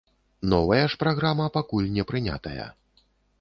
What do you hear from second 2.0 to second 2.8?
прынятая.